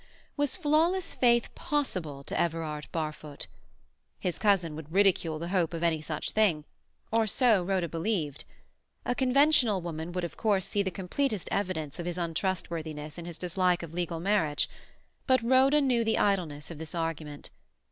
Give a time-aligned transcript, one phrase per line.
[0.35, 3.45] Was flawless faith possible to Everard Barfoot?
[4.19, 8.43] His cousin would ridicule the hope of any such thing—or so Rhoda believed.
[9.05, 13.37] A conventional woman would of course see the completest evidence of his untrustworthiness in his
[13.37, 14.67] dislike of legal marriage;
[15.27, 17.51] but Rhoda knew the idleness of this argument.